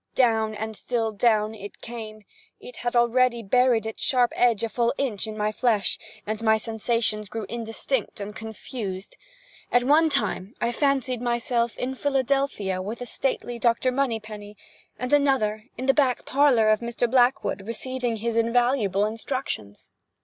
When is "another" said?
15.13-15.65